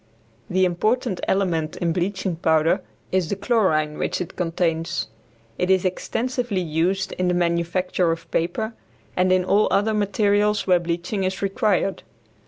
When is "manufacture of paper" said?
7.35-8.73